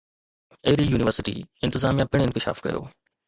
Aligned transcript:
ايري 0.67 0.85
university 0.93 1.35
انتظاميا 1.67 2.05
پڻ 2.13 2.27
انڪشاف 2.27 2.65
ڪيو 2.69 2.81